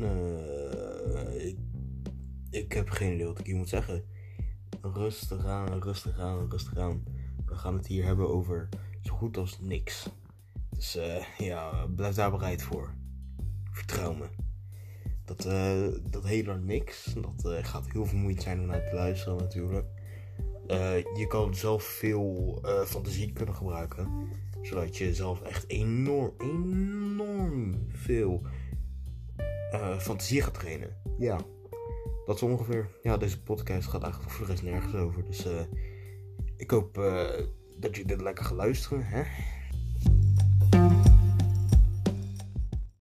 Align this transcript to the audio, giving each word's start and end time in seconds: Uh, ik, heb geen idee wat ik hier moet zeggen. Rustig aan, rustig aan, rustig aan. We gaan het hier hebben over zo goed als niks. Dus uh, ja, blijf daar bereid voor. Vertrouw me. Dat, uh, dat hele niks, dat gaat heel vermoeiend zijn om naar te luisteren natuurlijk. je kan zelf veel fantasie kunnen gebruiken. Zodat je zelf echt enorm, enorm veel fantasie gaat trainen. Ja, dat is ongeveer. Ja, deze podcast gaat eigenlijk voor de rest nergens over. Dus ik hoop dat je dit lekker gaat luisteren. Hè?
Uh, 0.00 1.54
ik, 2.50 2.72
heb 2.72 2.90
geen 2.90 3.12
idee 3.12 3.26
wat 3.26 3.38
ik 3.38 3.46
hier 3.46 3.56
moet 3.56 3.68
zeggen. 3.68 4.04
Rustig 4.80 5.44
aan, 5.46 5.82
rustig 5.82 6.18
aan, 6.18 6.50
rustig 6.50 6.76
aan. 6.76 7.04
We 7.46 7.54
gaan 7.54 7.76
het 7.76 7.86
hier 7.86 8.04
hebben 8.04 8.28
over 8.28 8.68
zo 9.02 9.14
goed 9.14 9.36
als 9.36 9.60
niks. 9.60 10.08
Dus 10.70 10.96
uh, 10.96 11.38
ja, 11.38 11.86
blijf 11.86 12.14
daar 12.14 12.30
bereid 12.30 12.62
voor. 12.62 12.94
Vertrouw 13.70 14.14
me. 14.14 14.26
Dat, 15.24 15.46
uh, 15.46 15.98
dat 16.10 16.24
hele 16.24 16.56
niks, 16.58 17.14
dat 17.14 17.64
gaat 17.66 17.92
heel 17.92 18.06
vermoeiend 18.06 18.42
zijn 18.42 18.60
om 18.60 18.66
naar 18.66 18.88
te 18.88 18.94
luisteren 18.94 19.36
natuurlijk. 19.36 19.86
je 21.14 21.26
kan 21.28 21.54
zelf 21.54 21.82
veel 21.82 22.58
fantasie 22.86 23.32
kunnen 23.32 23.54
gebruiken. 23.54 24.28
Zodat 24.62 24.96
je 24.96 25.14
zelf 25.14 25.42
echt 25.42 25.68
enorm, 25.68 26.32
enorm 26.38 27.86
veel 27.88 28.42
fantasie 29.98 30.42
gaat 30.42 30.54
trainen. 30.54 30.96
Ja, 31.18 31.38
dat 32.26 32.36
is 32.36 32.42
ongeveer. 32.42 32.88
Ja, 33.02 33.16
deze 33.16 33.42
podcast 33.42 33.88
gaat 33.88 34.02
eigenlijk 34.02 34.32
voor 34.32 34.46
de 34.46 34.52
rest 34.52 34.64
nergens 34.64 34.94
over. 34.94 35.24
Dus 35.24 35.46
ik 36.56 36.70
hoop 36.70 36.94
dat 37.78 37.96
je 37.96 38.04
dit 38.04 38.20
lekker 38.20 38.44
gaat 38.44 38.56
luisteren. 38.56 39.04
Hè? 39.04 39.22